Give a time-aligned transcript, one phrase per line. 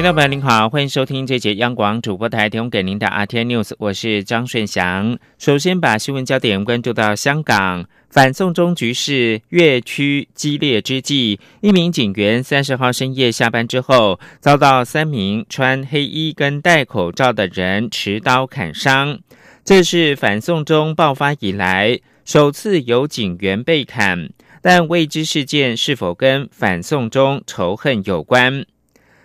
[0.00, 5.18] 听众朋友您好，欢迎收听这节央广主播台提供给您的 RT News，我是张顺祥。
[5.36, 7.84] 首先把新闻焦点关注到香港。
[8.08, 19.18] 反送中局势越趋激烈之际，一名警员三十号深夜下班之后，遭到三名穿黑衣跟戴口罩的人持刀砍伤。
[19.66, 24.30] 这是反送中爆发以来首次有警员被砍，
[24.62, 28.64] 但未知事件是否跟反送中仇恨有关。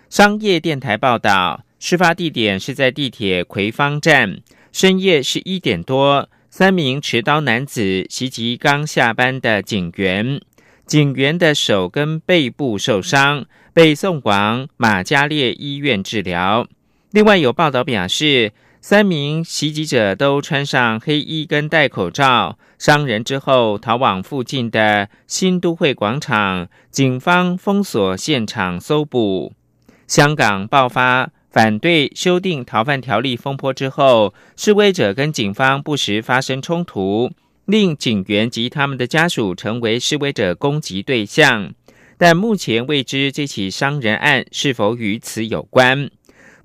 [0.08, 4.38] 商业电台报道，事发地点是在地铁葵芳站，
[4.70, 6.28] 深夜十一点多。
[6.48, 10.40] 三名持刀男子袭击刚下班的警员，
[10.86, 16.66] 警员的手跟背部受伤，被送往马加列医院治疗。
[17.10, 29.52] 另外有报道表示，三名袭击者都穿上黑衣跟戴口罩，伤人之后逃往附近的新都会广场，警方封锁现场搜捕。
[30.06, 31.30] 香港爆发。
[31.48, 37.30] 反对修订逃犯条例风波之后，示威者跟警方不时发生冲突，
[37.64, 41.72] 令警员及他们的家属成为示威者攻击对象。
[42.18, 46.10] 但目前未知这起伤人案是否与此有关。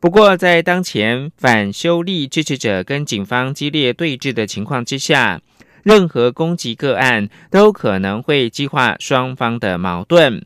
[0.02, 5.39] 不过，在当前反修例支持者跟警方激烈对峙的情况之下，
[5.83, 10.44] 任何攻击个案都可能会激化双方的矛盾。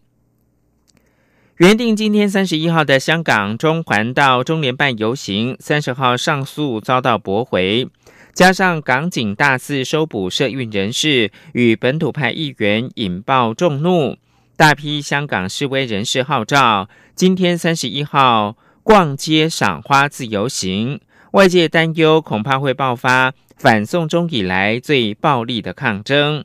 [1.58, 7.88] 原定今天三十一号的香港中环到中联办游行，三十号上诉遭到驳回，
[8.34, 14.18] 加上港警大肆收捕社运人士与本土派议员，引爆众怒，
[14.58, 21.00] 大批香港示威人士号召今天三十一号逛街赏花自由行，
[21.32, 26.44] 外界担忧恐怕会爆发反送中以来最暴力的抗争。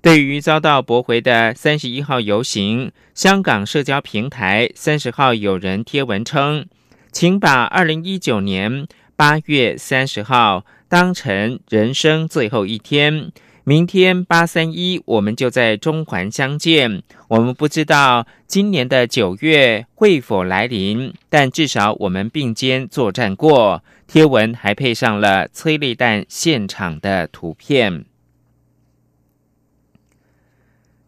[0.00, 6.66] 对于遭到驳回的三十一号游行，香港社交平台三十号有人贴文称
[7.10, 8.86] ：“请把二零一九年
[9.16, 13.32] 八月三十号当成人生最后一天，
[13.64, 17.02] 明天八三一我们就在中环相见。
[17.26, 28.06] 我们不知道今年的九月会否来临，但至少我们并肩作战过。”贴文还配上了催泪弹现场的图片。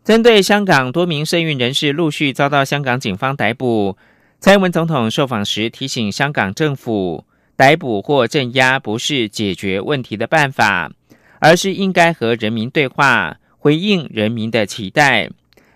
[0.03, 3.97] 针对香港多名社运人士陆续遭到香港警方逮捕，
[4.41, 7.25] 蔡英文总统受访时提醒香港政府，
[7.55, 10.91] 逮捕或镇压不是解决问题的办法，
[11.38, 15.28] 而是应该和人民对话，回应人民的期待。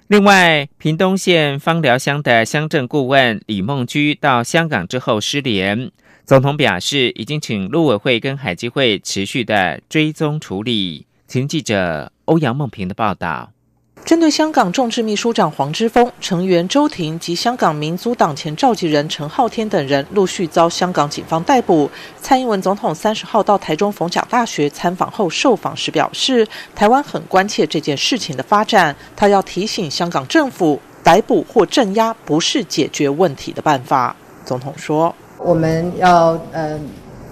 [0.09, 5.91] 另外，屏东县芳寮乡的乡镇顾问李梦居到香港之后失联，
[6.25, 11.06] 总统表示已经请陆委会跟海基会持续的追踪处理。
[11.27, 13.53] 请记者欧阳梦平的报道。
[14.03, 21.88] 针对香港众志秘书长黄之锋、成员周庭及香港民族党前召集人陈浩天等人陆续遭香港警方逮捕，
[22.21, 34.15] 蔡英文总统三十号到台中逢甲大学参访后受访时表示，台湾很关切这件事情的发展，他要提醒香港政府，逮捕或镇压不是解决问题的办法。
[34.44, 36.78] 总统说：“我们要呃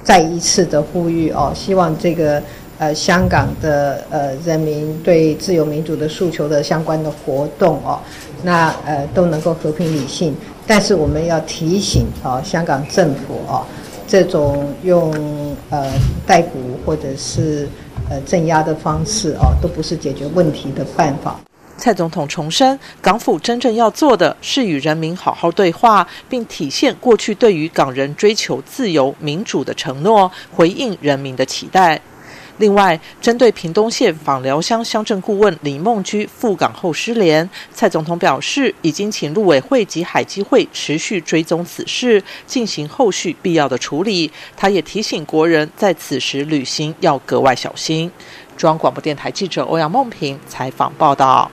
[0.03, 2.43] 再一次的呼吁哦，希望这个。”
[2.83, 7.97] 呃，香港的呃人民对自由民主的诉求的相关的活动哦，
[8.43, 10.35] 那呃都能够和平理性，
[10.67, 13.65] 但是我们要提醒啊，香港政府哦，
[14.09, 15.15] 这种用
[15.71, 15.93] 呃
[16.27, 17.69] 逮捕或者是
[18.11, 21.39] 呃镇压的方式哦，都不是解决问题的办法。
[21.77, 32.01] 蔡总统重申，港府真正要做的是与人民好好对话，并体现过去对于港人追求自由民主的承诺，回应人民的期待。
[32.59, 44.31] 另外，针对屏东县访寮乡乡镇顾问李梦居赴港后失联，蔡总统表示，已经请陆委会及海基会持续追踪此事，进行后续必要的处理。
[44.57, 48.11] 他也提醒国人在此时旅行要格外小心。
[48.57, 51.51] 中央广播电台记者欧阳梦平采访报道。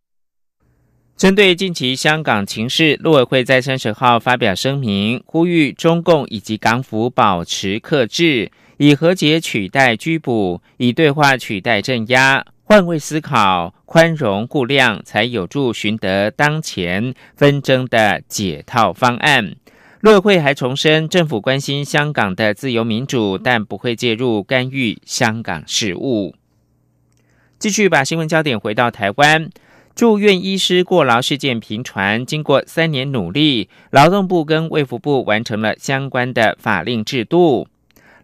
[1.16, 8.52] 针对近期香港情势，陆委会在三十号发表声明，呼吁中共以及港府保持克制。
[8.80, 19.54] 以和解取代拘捕，以对话取代镇压，换位思考、宽容估量，才有助寻得当前纷争的解套方案。
[20.00, 26.34] 陆委会还重申，政府关心香港的自由民主，但不会介入干预香港事务。
[27.58, 29.50] 继续把新闻焦点回到台湾。
[29.94, 37.68] 住院医师过劳事件频传，经过三年努力，劳动部跟卫福部完成了相关的法令制度。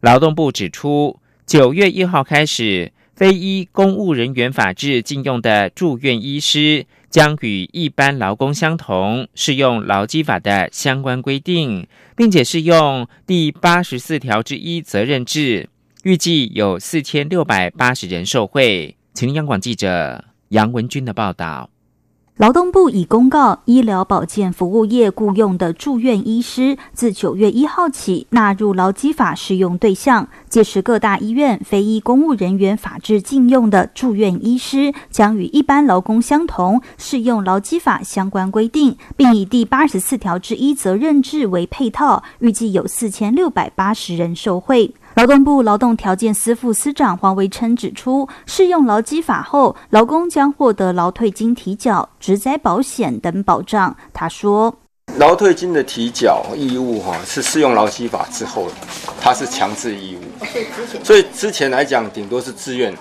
[0.06, 15.68] 劳动部指出，九月一号开始，非医公务人员法制禁用的住院医师将与一般劳工相同，适用劳基法的相关规定，并且适用第八十四条之一责任制。
[16.04, 18.96] 预计有四千六百八十人受惠。
[19.16, 21.68] 请央广记者杨文军的报道。
[22.38, 30.28] 劳动部已公告，医疗保健服务业雇用的住院医师，自九月一号起纳入劳基法适用对象。
[30.50, 42.22] 届时，各大医院非医公务人员法制禁用的住院医师，将与一般劳工相同，适用劳基法相关规定，并以第八十四条之一责任制为配套。
[42.40, 44.94] 预计有四千六百八十人受惠。
[45.16, 53.96] 劳动部劳动条件司副司长黄维琛指出，适用劳基法后，劳工将获得劳退金提缴、职灾保险等保障。
[54.14, 54.76] 他说
[55.16, 58.68] ：“劳退金的提缴义务，哈，是适用劳基法之后，
[59.22, 60.46] 它是强制义务。
[61.02, 62.94] 所以之前来讲，顶多是自愿，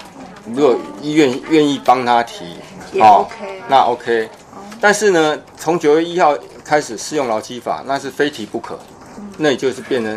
[0.54, 2.44] 如果医院愿意帮他提，
[3.00, 3.26] 哦，
[3.68, 4.30] 那 OK。
[4.80, 6.32] 但是呢，从九月一号
[6.64, 8.78] 开始适用劳基法，那是非提不可，
[9.36, 10.16] 那也就是变成。”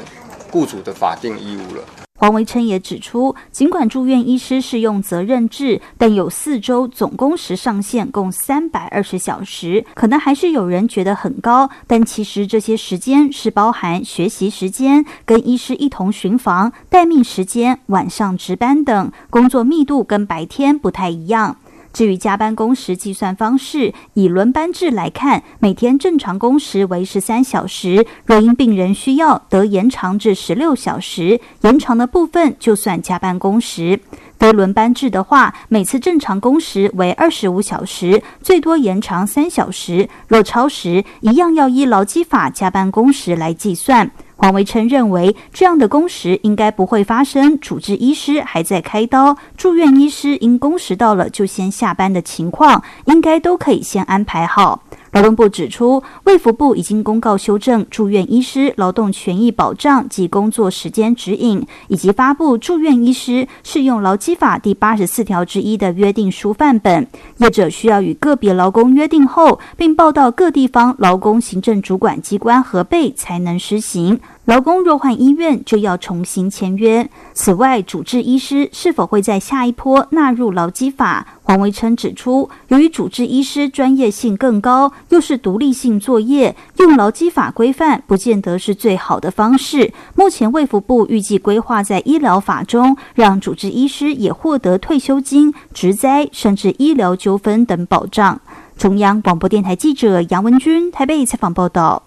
[0.57, 1.83] 雇主的法定义务了。
[2.19, 11.69] 黄维琛也指出，尽管住院医师适用责任制，但有四周总工时上限共三百二十小时，可能还是有人觉得很高。
[11.86, 21.57] 但其实这些时间是包含学习时间、跟医师一同巡房、待命时间、晚上值班等，工作密度跟白天不太一样。
[21.98, 34.00] 至于加班工时计算方式，以轮班制来看，每天正常工时为十三小时，若因病人需要，得延长至十六小时，延长的部分就算加班工时。
[34.39, 44.10] 非轮班制的话，每次正常工时为二十五小时，最多延长三小时，若超时，一样要依劳基法加班工时来计算。
[44.36, 54.83] 黄维琛认为，这样的工时应该不会发生主治医师还在开刀，住院医师因工时到了就先下班的情况，应该都可以先安排好。
[55.12, 67.07] 劳动部指出，卫福部已经公告修正住院医师劳动权益保障及工作时间指引，以及发布住院医师适用劳基法第八十四条之一的约定书范本。
[67.38, 74.19] 业者需要与个别劳工约定后，并报到各地方劳工行政主管机关核备，才能施行。
[74.48, 77.10] 劳工若换医院，就要重新签约。
[77.34, 81.28] 此外，主治医师是否会在下一波纳入劳基法？
[81.44, 89.92] 黄维琛指出，由于主治医师专业性更高，又是独立性作业，用劳基法规范不见得是最好的方式。
[90.16, 98.40] 目前卫福部预计规划在医疗法中，让主治医师也获得退休金、职灾甚至医疗纠纷等保障。
[98.78, 102.06] 中央广播电台记者杨文君台北采访报道。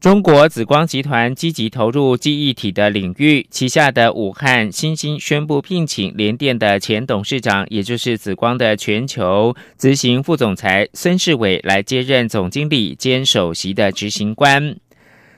[0.00, 14.74] 中国紫光集团积极投入记忆体的领域，旗下的武汉新兴宣布聘请联电的前董事长，也就是紫光的全球执行副总裁孙世伟来接任总经理兼首席的执行官。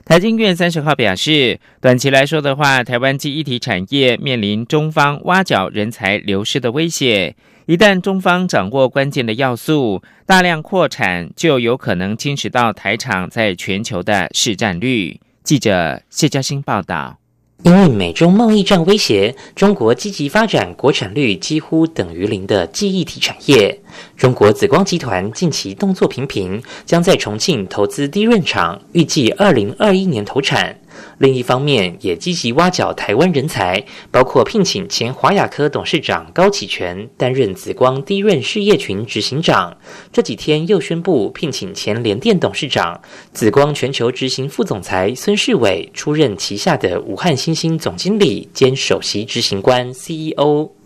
[0.05, 7.35] 台经院三十号表示，短期来说的话，台湾记忆体产业面临中方挖角人才流失的威胁。
[7.67, 15.20] 一旦中方掌握关键的要素，大量扩产就有可能侵蚀到台厂在全球的市占率。
[15.44, 17.19] 记者谢嘉欣报道。
[17.62, 23.81] 因为美中贸易战威胁，中国积极发展国产率几乎等于零的记忆体产业。
[24.16, 30.76] 中国紫光集团近期动作频频，将在重庆投资低润厂，预计二零二一年投产。
[31.23, 39.76] 另一方面，也积极挖角台湾人才，包括聘请前华亚科董事长高启全担任紫光低润事业群执行长。
[40.12, 43.00] 这几天又宣布聘请前联电董事长、
[43.33, 50.81] 紫光全球执行副总裁孙世伟出任旗下的武汉新星总经理兼首席执行官 CEO。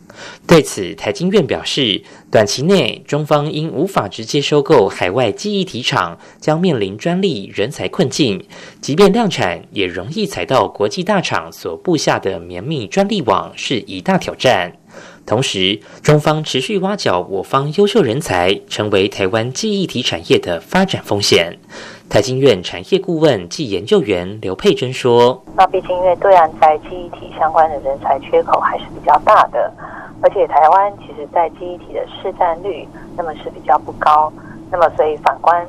[0.47, 8.39] 对此，台经院表示，短期内中方因无法直接收购海外记忆体厂，将面临专利人才困境；
[8.81, 14.73] 即便量产，也容易踩到国际大厂所布下的绵密专利网，是一大挑战。
[15.27, 21.59] 同时，中方持续挖角我方优秀人才，成为台湾记忆体产业的发展风险。
[22.09, 29.73] 台经院产业顾问暨研究员刘佩珍说：“那毕竟因为对岸在记忆体相关的人才缺口还是比较大的。”
[30.23, 34.33] 而且台湾其实，在记忆体的市占率，那么是比较不高。
[34.71, 35.65] 那么，所以反观，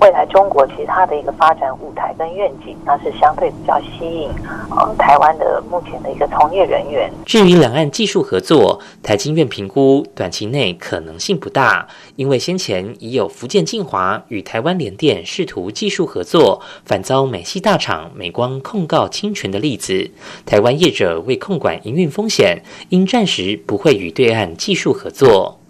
[0.00, 4.30] 未来中国其实它的一个发展舞台跟愿景，那是相对比较吸引
[4.70, 7.10] 呃台湾的目前的一个从业人员。
[7.24, 11.86] 至于两岸技术合作，台经院评估短期内可能性不大，
[12.16, 20.10] 因为先前已有福建晋华与台湾联电试图技术合作，反遭美系大厂美光控告侵权的例子。
[20.46, 25.60] 台湾业者为控管营运风险，应暂时不会与对岸技术合作。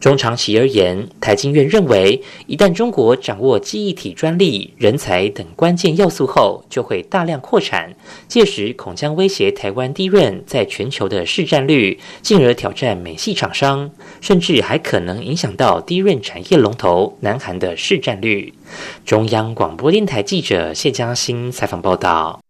[0.00, 7.94] 中长期而言，台经院认为，一旦中国掌握记忆体专利、人才等关键要素后，就会大量扩产，
[8.26, 13.90] 届时恐将威胁台湾低润在全球的市占率，进而挑战美系厂商，
[14.22, 18.54] 甚至还可能影响到低润产业龙头南韩的市占率。
[19.04, 22.40] 中央广播电台记者谢嘉欣采访报道。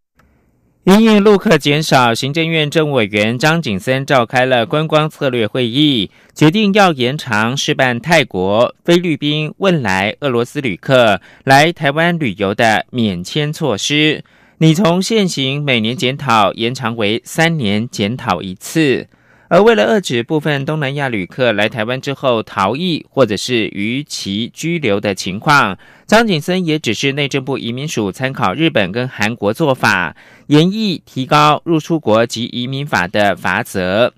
[0.90, 14.24] 因应陆客减少，行政院政务委员张景森召开了观光策略会议，决定要延长试办泰国、菲律宾、汶莱、俄罗斯旅客来台湾旅游的免签措施，
[14.58, 19.06] 你从现行每年检讨延长为三年检讨一次。
[19.50, 25.76] 而为了遏止部分东南亚旅客来台湾之后逃逸或者是逾期居留的情况，
[26.06, 30.14] 张景森也只是内政部移民署参考日本跟韩国做法，
[30.46, 34.14] 严议提高入出国及移民法的罚则。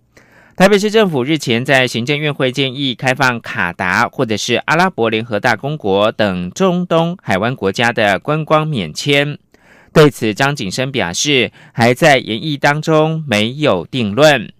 [0.55, 9.39] 台北市政府日前在行政院会建议开放卡达或者是阿拉伯联合大公国等中东海湾国家的观光免签，
[9.95, 14.53] 对此张景生表示还在研议当中，没有定论。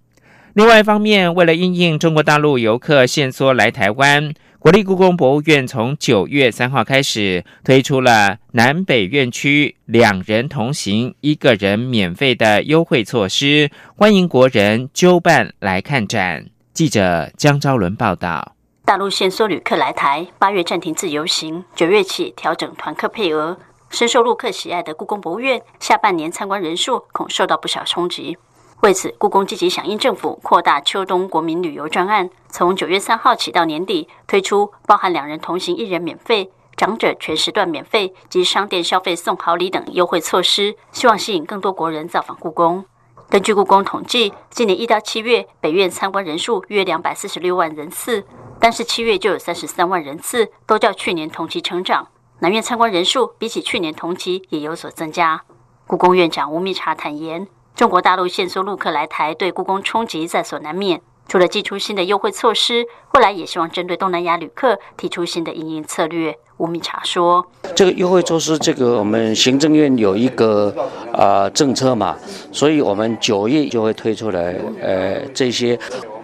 [0.53, 16.45] 另外一方面，为了应应中国大陆游客限缩来台湾，国立故宫博物院从九月三号开始推出了南北院区两人同行、一个人免费的优惠措施，欢迎国人纠办来看展。
[16.71, 18.55] 记者江昭伦报道：
[18.85, 23.57] 大陆限缩旅客来台，八月暂停自由行，九月起调整团客配额，
[23.89, 28.37] 深受陆客喜爱的故宫博物院，下半年参观人数恐受到不小冲击。
[28.83, 42.83] 为此，故宫积极响应政府扩大秋冬国民旅游专案，从九月三号起到年底，推出包含两人同行一人免费、长者全时段免费及商店消费送好礼等优惠措施，希望吸引更多国人造访故宫。
[43.29, 48.25] 根据故宫统计，今年一到七月，北院参观人数约两百四十六万人次，
[48.59, 52.09] 但是七月就有三十三万人次，都较去年同期成长。
[52.39, 55.41] 南院参观人数比起去年同期也有所增加。
[55.87, 57.47] 故宫院长吴密察坦言。
[57.75, 61.01] 中国大陆限缩陆客来台，对故宫冲击在所难免。
[61.27, 66.37] 除了寄出新的优惠措施，未来也希望针对东南亚旅客提出新的营运策略。
[66.57, 70.71] 吴米茶说：“这个优惠措施，这个我们行政院有一个
[71.11, 72.15] 啊政策嘛，
[72.51, 74.55] 所以我们九月就会推出来。
[74.79, 75.77] 呃，这些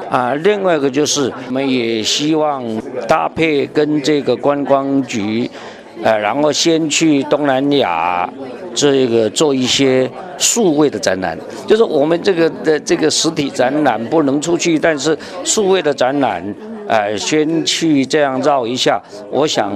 [0.08, 2.64] 啊，另外一个就是我们也希望
[3.08, 5.50] 搭配跟这个观光局。”
[6.02, 8.30] 呃，然后先去东南亚，
[8.74, 16.44] 这个做一些数位的展览，就是我们这个的这个实体展览不能出去，但是数位的展览，
[16.88, 19.72] 呃，先去这样绕一下，我想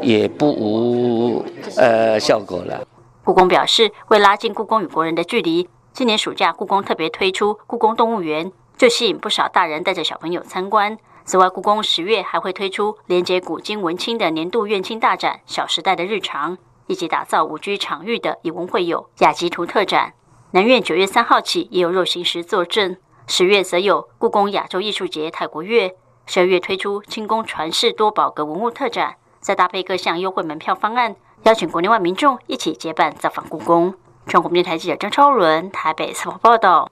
[0.00, 1.44] 也不无
[1.76, 2.86] 呃效果了。
[3.24, 10.96] 故宫表示，为拉近故宫与国人的距离，今年暑假故宫特别推出故宫动物园，就吸引不少大人带着小朋友参观。
[11.24, 16.56] 此外，故宫十月还会推出连接古今文青的年度院青大展《小时代的日常》，
[16.88, 20.14] 以及打造五 G 场域的以文会友雅集图特展。
[20.50, 25.94] 南院九月三号起也有肉形石坐镇，十月则有故宫亚洲艺术节泰国月，
[26.26, 31.14] 十二月推出清宫传世多宝阁文物特展，再搭配各项优惠门票方案，
[31.44, 33.94] 邀请国内外民众一起结伴造访故宫。
[34.26, 36.90] 中国电台记者张超伦台北采访报道。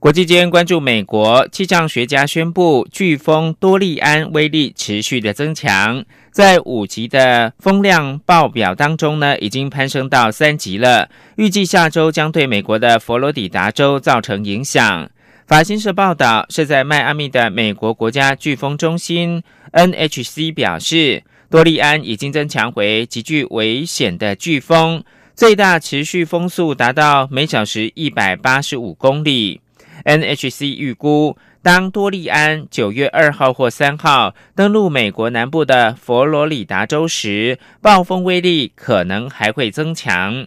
[0.00, 11.10] 国际间关注美国气象学家宣布，飓风多利安威力持续的增强，在五级的风量报表当中呢，已经攀升到三级了。
[11.36, 15.10] 预计下周将对美国的佛罗里达州造成影响。
[15.46, 19.42] 法新社报道，是在迈阿密的美国国家飓风中心
[19.72, 25.04] NHC 表示，多利安已经增强为极具危险的飓风，
[25.34, 29.60] 最大持续风速达到每小时一百八十五公里。
[30.04, 40.46] NHC 预估，当多利安九月二号或三号登陆美国南部的佛罗里达州时，暴风威力可能还会增强。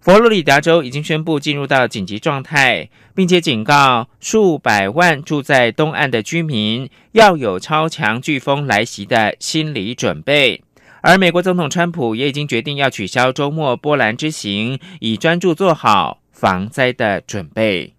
[0.00, 10.62] 佛罗里达州已经宣布进入到紧急状态，并且警告数百万住在东岸的居民要有超强飓风来袭的心理准备。
[11.02, 17.97] 而美国总统川普也已经决定要取消周末波兰之行，以专注做好防灾的准备。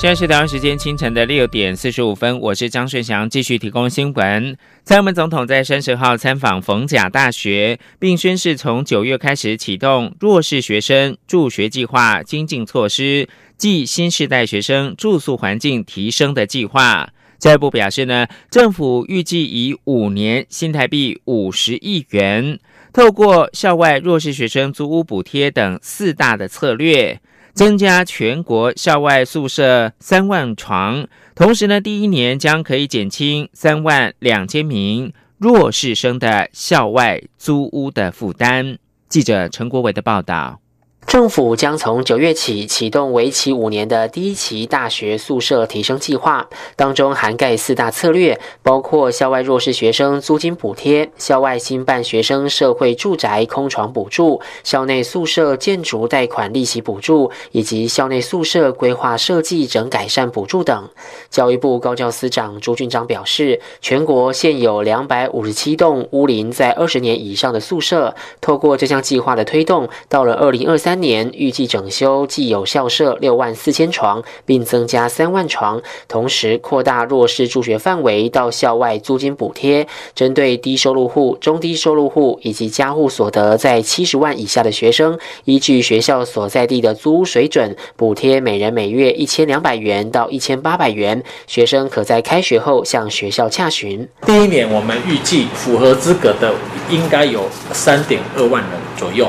[0.00, 4.56] 现在是台湾时间清晨的六点四十五分，我是张顺祥，继续提供新闻。
[4.84, 17.10] 蔡英文总统在三十号参访逢甲大学，并宣誓从九月开始启动弱势学生助学计划精进措施，即新时代学生住宿环境提升的计划。
[17.40, 22.60] 教育部表示呢，政府预计以五年新台币五十亿元，
[22.92, 27.20] 透过校外弱势学生租屋补贴等四大的策略。
[27.58, 38.78] 增加全国校外宿舍三万床，同时呢，第一年将可以减轻三万两千名弱势生的校外租屋的负担。
[39.08, 40.60] 记者陈国伟的报道。
[41.08, 46.46] 政府将从九月起启动为期五年的第一期大学宿舍提升计划，
[46.76, 60.90] 当中涵盖四大策略，包括校外弱势学生租金补贴、校外新办学生社会住宅空床补助、校内宿舍建筑贷款利息补助，以及校内宿舍规划设计整改善补助等。
[61.30, 70.97] 教育部高教司长朱俊章表示，全国现有两百五十七栋屋龄在二十年以上的宿舍，透过这项计划的推动，到了二零二三。
[71.00, 91.22] 年预计整修既有校舍六万四千床，并增加三万床，同时扩大弱势助学范围到校外租金补贴，针对低收入户、中低收入户以及家户所得在七十万以下的学生，依据学校所在地的租屋水准，补贴每人每月一千两百元到一千八百元。
[91.46, 94.08] 学生可在开学后向学校洽询。
[94.26, 96.54] 第一年我们预计符合资格的
[96.90, 99.28] 应该有三点二万人左右。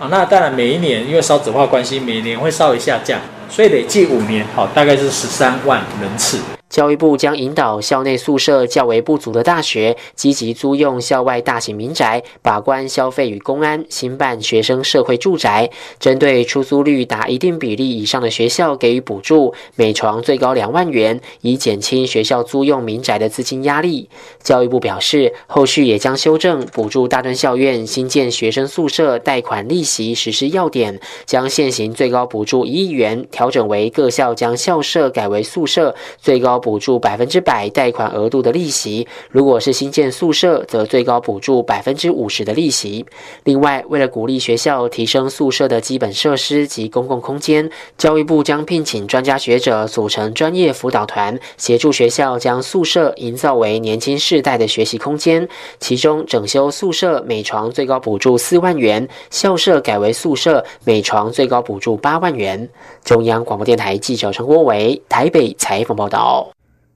[0.00, 6.38] 啊，那当然每一年因为少子化关系，每年会稍微下降，所以累计五年，好，大概是十三万人次。
[6.70, 15.68] 教育部将引导校内宿舍较为不足的大学，积极租用校外大型民宅，把关消费与公安，新办学生社会住宅。
[15.98, 24.08] 针对出租率达一定比例以上的学校给予补助，每床最高两万元，以减轻学校租用民宅的资金压力。
[24.40, 36.59] 教育部表示，后续也将修正补助大专校院新建学生宿舍贷款利息实施要点，将现行最高补助一亿元调整为各校将校舍改为宿舍，最高。
[36.60, 43.04] 补助百分之百贷款额度的利息，如果是新建宿舍，则最高补助百分之五十的利息。
[43.44, 55.48] 另外，为了鼓励学校提升宿舍的基本设施及公共空间，教育部将聘请专家学者组成专业辅导团，协助学校将宿舍营造为年轻世代的学习空间。
[55.78, 62.68] 其中，整修宿舍每床最高补助四万元，校舍改为宿舍每床最高补助八万元。
[63.02, 66.49] 中央广播电台记者陈国伟台北采访报道。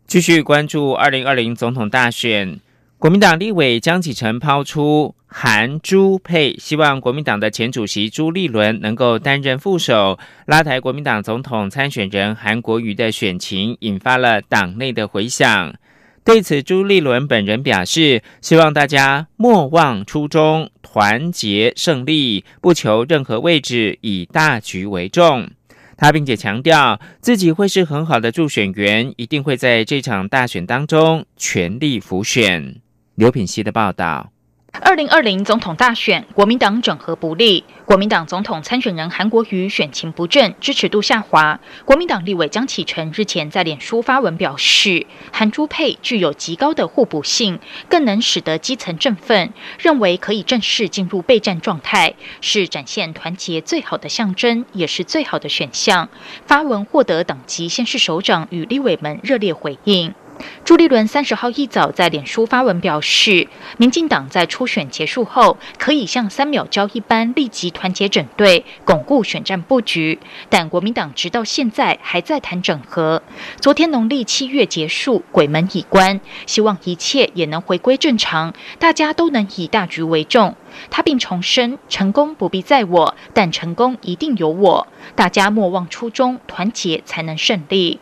[0.07, 2.61] 继续关注二零二零总统大选，
[2.99, 15.75] 国民党立委江启臣抛出韩朱配，希望国民党的前主席朱立伦能够担任副手，拉抬国民党总统参选人韩国瑜的选情，引发了党内的回响。
[16.23, 25.49] 对此，朱立伦本人表示，希望大家莫忘初衷，团结胜利，不求任何位置，以大局为重。
[25.97, 32.81] 他并且强调，自己会是很好的助选员，一定会在这场大选当中全力辅选。
[33.15, 34.34] 刘品希的报道。
[34.81, 41.61] 二零二零总统大选，国民党整合不利，国民党总统参选人韩国瑜选情不振，支持度下滑。
[41.85, 56.09] 国民党立委江启臣日前在脸书发文表示，韩朱配具有极高的互补性，更能使得基层振奋，认为可以正式进入备战状态，是展现团结最好的象征，也是最好的选项。
[56.47, 60.15] 发文获得党籍先是首长与立委们热烈回应。
[60.65, 70.19] 朱立伦三十号一早在脸书发文表示，民进党在初选结束后，可以像三秒交一般立即团结整队，巩固选战布局。
[70.49, 73.23] 但国民党直到现在还在谈整合。
[73.61, 80.57] 昨天农历七月结束，鬼门已关，希望一切也能回归正常，大家都能以大局为重。
[80.91, 84.89] 他并重申，成功不必在我，但成功一定有我。
[85.15, 88.01] 大家莫忘初衷，团结才能胜利。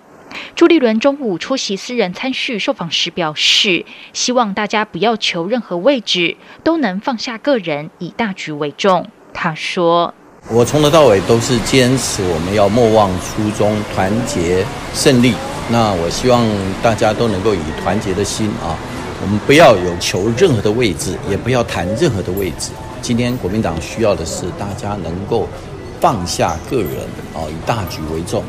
[0.55, 9.09] 朱立伦中午出席私人参叙受访时表示，希望大家不要求任何位置，都能放下个人，以大局为重。
[9.35, 10.13] 他说
[10.51, 15.35] ：“我从头到尾都是坚持我们要莫忘初衷，团结胜利。
[15.71, 16.45] 那我希望
[16.83, 18.77] 大家都能够以团结的心啊，
[19.23, 22.73] 我们不要有求任何的位置，也不要谈任何的位置。
[23.01, 25.49] 今天国民党需要的是大家能够
[26.01, 27.01] 放下个人
[27.35, 28.45] 啊，以大局为重。”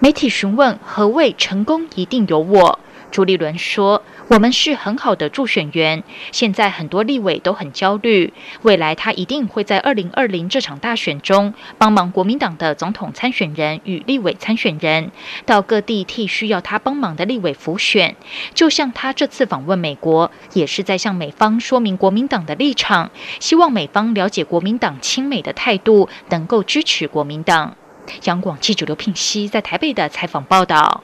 [0.00, 2.78] 媒体询问何谓成功一定有我，
[3.10, 8.32] 朱立伦说：“我们是很好的助选员，现在很多立委都很焦虑。
[8.62, 15.10] 未来他一定会在二零二零这场大选中帮忙国民党的总统参选人与立委参选人，
[15.44, 18.14] 到各地替需要他帮忙的立委辅选。
[18.54, 27.74] 就像他这次访问美国，也是在向美方说明国民党的立场，希望美方了解国民党亲美的态度，能够支持国民党。”
[28.24, 31.02] 央广记者刘聘熙在台北的采访报道。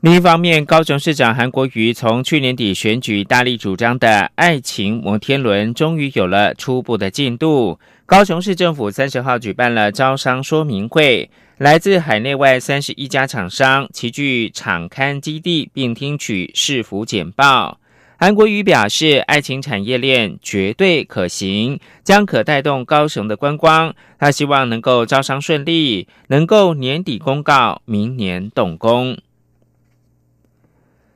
[0.00, 7.78] 另一方面，高雄市长韩国瑜从去年底选举大力主张的爱情摩天轮，终于有了初步的进度。
[8.04, 17.78] 高雄市政府三十号举办了招商说明会，来自海内外三十一家厂商齐聚场刊基地，并听取市府简报。
[18.22, 23.92] 韩国瑜表示，爱情产业链绝对可行，将可带动高雄的观光。
[24.16, 29.18] 他希望能够招商顺利，能够年底公告，明年动工。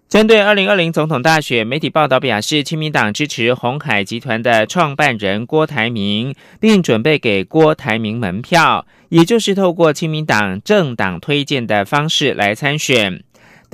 [0.09, 13.23] 针对二零二零总统大选，媒体报道表示，亲民党支持红海集团的创办人郭台铭，并准备给郭台铭门票，也就是透过亲民党政党推荐的方式来参选。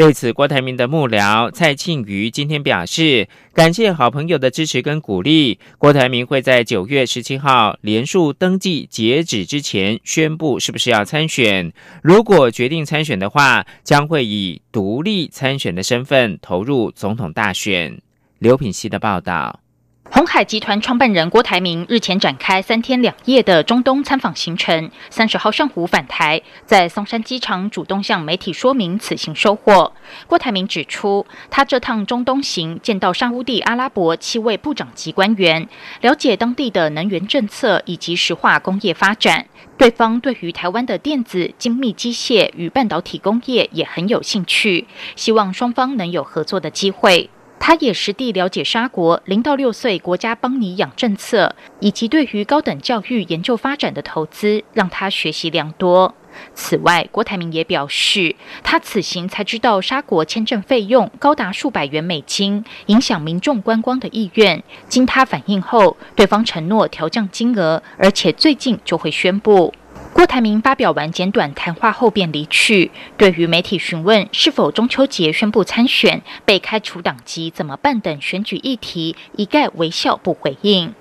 [0.03, 5.61] 对此，郭台铭的幕僚蔡庆瑜今天表示，感谢好朋友的支持跟鼓励。
[5.79, 11.73] 郭台铭会在九月十七号连署登记截止之前宣布是不是要参选。
[12.03, 18.03] 如果决定参选的话，将会以独立参选的身份投入总统大选。
[18.41, 19.62] 刘品希的报道。
[20.11, 29.93] 红海集团创办人郭台铭日前展开三天两夜的中东参访行程，三十号上午返台，在松山机场主动向媒体说明此行收获。
[30.27, 35.67] 郭台铭指出，他这趟中东行见到沙乌地阿拉伯七位部长级官员，
[36.03, 39.47] 了解当地的能源政策以及石化工业发展。
[39.79, 44.87] 对方对于台湾的电子、精密机械与半导体工业也很有兴趣，
[45.17, 47.31] 希望双方能有合作的机会。
[47.65, 56.13] 他也实地了解沙国零到六岁国家帮你养政策，以及对于高等教育研究发展的投资，让他学习良多。
[56.55, 64.61] 此外，郭台铭也表示，他此行才知道沙国签证费用高达数百元美金，影响民众观光的意愿。
[64.89, 69.73] 经他反映后，对方承诺调降金额，而且最近就会宣布。
[70.13, 72.91] 郭台铭发表完简短谈话后便离去。
[73.17, 80.95] 对于媒体询问是否中秋节宣布参选、被开除党籍怎么办等选举议题，一概微笑不回应。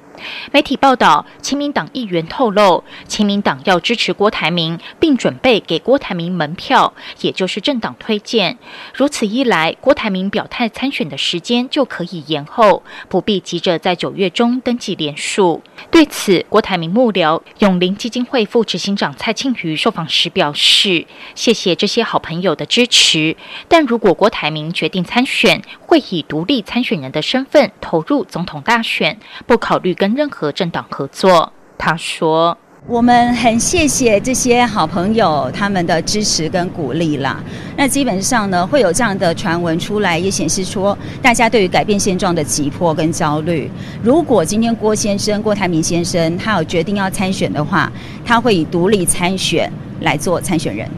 [0.51, 8.57] 媒体报道，亲民党议员透露，亲民党要支持郭台铭，并准备给郭台铭门票，也就是政党推荐。
[8.93, 15.63] 如此一来，郭台铭表态参选的时间就可以延后，不必急着在九月中登记连署。
[15.89, 23.35] 对此，郭台铭幕僚永林基金会副执行长蔡庆瑜受访时表示：“谢谢这些好朋友的支持，
[23.67, 37.43] 但如果郭台铭决定参选，会以独立参选人的身份投入总统大选，不考虑跟。”任何政党合作，他说：“我们很谢谢这些好朋友他们的支持跟鼓励啦。
[37.77, 43.69] 那基本上呢，会有这样的传闻出来，也显示出大家对于改变现状的急迫跟焦虑。
[44.03, 47.91] 如果今天郭先生、郭台铭先生他有决定要参选的话，
[48.25, 49.71] 他会以独立参选
[50.01, 50.89] 来做参选人。”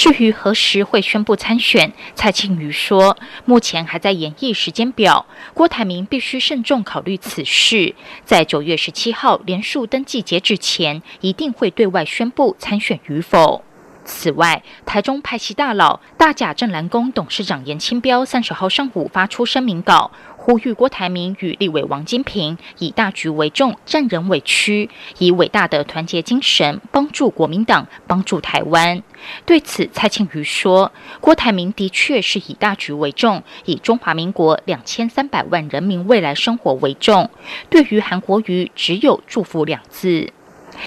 [0.00, 5.26] 至于何时会宣布参选，蔡庆瑜说，目前还在演绎时间表。
[5.52, 13.62] 郭台铭必须慎重考虑此事，在九月十七号连署登记截止前，一定会对外宣布参选与否。
[14.04, 29.02] 此外，台中派系大佬大甲镇澜宫董事长严清标三十号上午发出声明稿，呼吁郭台铭与立委王金平以大局为重，站人委屈，以伟大的团结精神帮助国民党，帮助台湾。
[29.44, 37.30] 对此，蔡庆瑜说，郭台铭的确是以大局为重，以中华民国两千三百万人民未来生活为重。
[37.68, 40.32] 对于韩国瑜，只有祝福两字。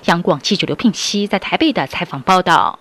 [0.05, 2.79] 央广记者刘聘熙在台北的采访报道。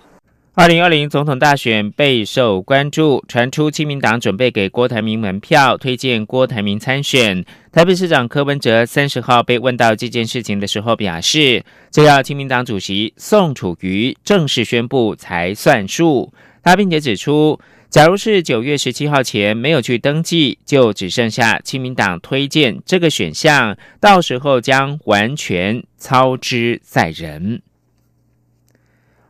[0.55, 7.43] 二零二零总统大选备受关注，传出亲民党准备给郭台铭门票，推荐郭台铭参选。
[7.71, 16.31] 台北市长柯文哲三十号被问到这件事情的时候，表示，这要亲民党主席宋楚瑜正式宣布才算数。
[16.61, 27.63] 他并且指出，假如是九月十七号前没有去登记，就只剩下亲民党推荐这个选项，到时候将完全操之在人。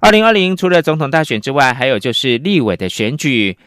[0.03, 3.57] 二零二零除了总统大选之外，还有就是立委的选举。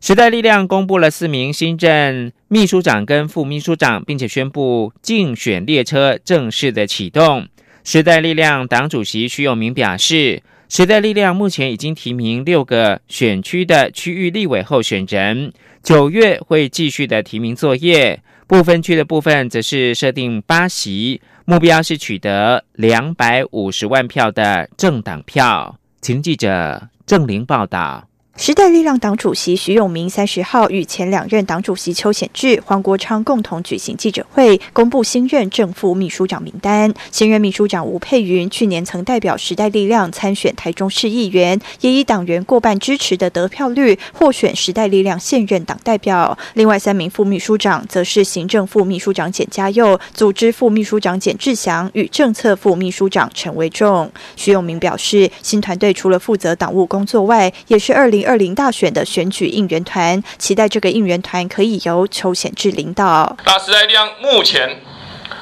[0.00, 7.46] 时代力量公布了四名新任秘书长跟副秘书长，并且宣布竞选列车正式的启动。
[7.84, 18.22] 时代力量党主席徐永明表示，时代力量目前已经提名六个选区的区域立委候选人，九月会继续的提名作业。
[18.46, 25.78] 部分区的部分则是设定八席，目标是取得两百五十万票的政党票。
[26.00, 28.08] 请记者郑玲报道。
[28.36, 36.92] 时代力量党主席徐永明三十号与前两任党主席邱显智、黄国昌共同举行记者会，公布新任正副秘书长名单。
[37.10, 46.36] 新任秘书长吴佩云去年曾代表时代力量参选台中市议员，也以党员过半支持的得票率获选时代力量现任党代表。
[46.52, 54.12] 另外三名副秘书长则是行政副秘书长简家佑、组织副秘书长简志祥与政策副秘书长陈维仲。
[54.36, 58.25] 徐永明表示，新团队除了负责党务工作外，也是二零。
[58.26, 63.36] 二零大选的选举应援团，期待这个应援团可以由邱显智领导。
[63.44, 64.80] 那时代力量目前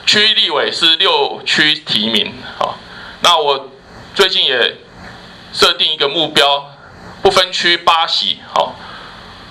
[0.07, 2.79] 区立委是六区提名，好，
[3.23, 3.71] 那我
[4.15, 4.77] 最近也
[5.53, 6.71] 设定一个目标，
[7.23, 8.75] 不分区八席，好，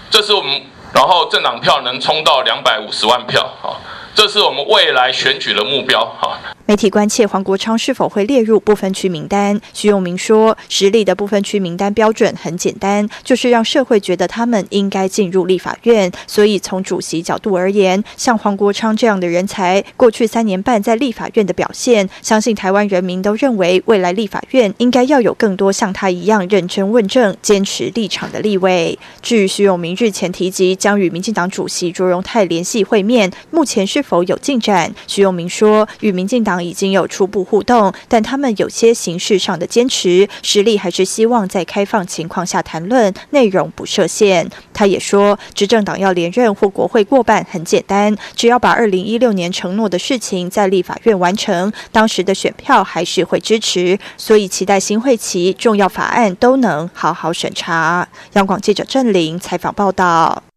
[0.09, 0.61] 这是我们，
[0.93, 3.81] 然后政党票能冲到两百五十万票，好。
[4.15, 6.05] 这是我们未来选举的目标。
[6.19, 9.59] 好，媒体关切黄国昌是否会列入不分区名单。
[9.73, 16.09] 徐永明说，实力的不分区名单标准很简单，就是让社会觉得他们应该进入立法院。
[16.27, 28.97] 所以从主席角度而言，像黄国昌这样的人才，过去三年半在立法院的表现，相信台湾人民都认为，未来立法院应该要有更多像他一样认真问政、坚持立场的立委。
[29.21, 34.03] 至于徐永明日前提及将与民进党主席卓荣泰联系会面，目前是。
[34.03, 34.93] 否有进展？
[35.07, 44.49] 徐永明说，与民进党已经有初步互动，但他们有些形式上的坚持，实力还是希望在开放情况下谈论，内容不设限。
[44.73, 53.97] 他也说，执政党要连任或国会过半很简单，只要把二零一六年承诺的事情在立法院完成，当时的选票还是会支持。
[54.17, 58.07] 所以期待新会期重要法案都能好好审查。
[58.33, 60.52] 央广记者郑玲采访报道。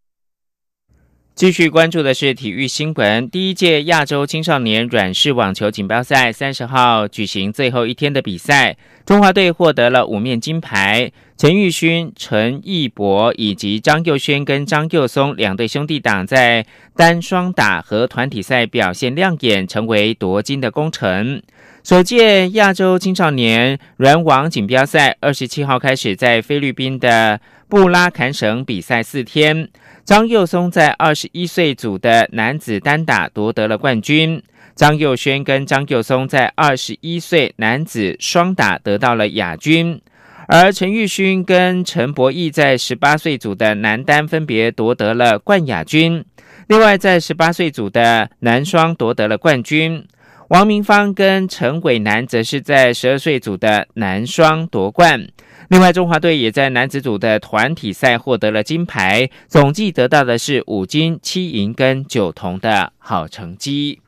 [1.36, 3.28] 继续关注的是体育新闻。
[3.28, 11.12] 第一届亚洲青少年软式网球锦标赛三十号举行最后一天的比赛，中华队获得了五面金牌。
[11.36, 16.64] 陈玉勋、陈义博以及张佑轩跟张佑松两对兄弟党在
[16.96, 21.42] 单双打和团体赛表现亮眼，成为夺金的功臣。
[21.84, 29.68] 首届亚洲青少年软网锦标赛二十七号开始在菲律宾的布拉坎省比赛四天。
[30.04, 34.40] 张佑松在二十一岁组的男子单打夺得了冠军，
[34.76, 40.00] 张佑轩跟张佑松在二十一岁男子双打得到了亚军，
[40.46, 46.24] 而陈玉勋跟陈博义在十八岁组的男单分别夺得了冠亚军。
[46.68, 50.06] 另外，在十八岁组的男双夺得了冠军，
[50.50, 55.26] 王明芳跟陈伟南则是在十二岁组的男双夺冠。
[55.68, 64.00] 另外，中华队也在男子组的团体赛获得了金牌，总计得到的是五金七银跟九铜的好成绩。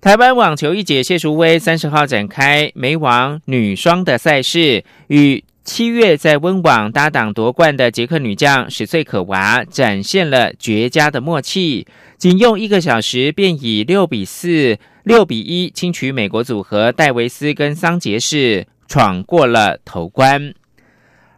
[0.00, 18.66] 台湾网球一姐谢淑薇三十号展开美网女双的赛事，与七月在温网搭档夺冠的捷克女将史翠可娃展现了绝佳的默契，仅用一个小时便以六比四、六比一轻取美国组合戴维斯跟桑杰士。
[18.88, 20.54] 闯过了头关，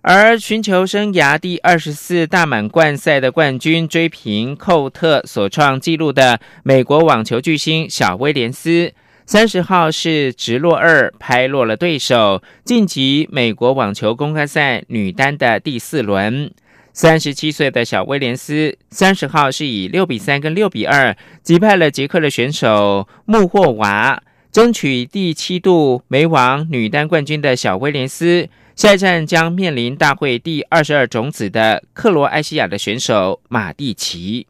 [0.02, 8.92] 而寻求生涯第二十四大满贯赛的冠军，追平寇特所创纪录的美国网球巨星小威廉斯，
[9.26, 16.50] 三十号是直落二拍落了对手，晋级美国网球公开赛女单的第四轮。
[16.92, 24.22] 三十七岁的小威廉斯，三十号是以六比三跟六比二击败了捷克的选手穆霍娃。
[24.52, 34.48] 争取第七度美网女单冠军的小威廉斯，下一站将面临大会第二十二种子的克罗埃西亚的选手马蒂奇。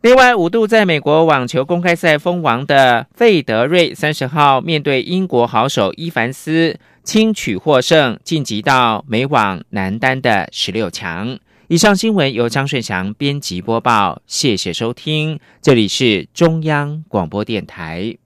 [0.00, 11.38] 另外，五度在美国网球公开赛封王的费德瑞，三十号面对英国好手伊凡斯，轻取获胜，晋级到美网男单的十六强。
[11.68, 18.16] 以上新闻由张顺祥编辑播报，谢谢收听，这里是中央广播电台。